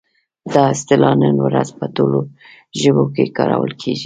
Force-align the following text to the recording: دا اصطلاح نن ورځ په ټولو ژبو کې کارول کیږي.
دا 0.53 0.63
اصطلاح 0.75 1.13
نن 1.23 1.35
ورځ 1.45 1.69
په 1.79 1.85
ټولو 1.95 2.19
ژبو 2.81 3.03
کې 3.15 3.23
کارول 3.37 3.71
کیږي. 3.81 3.99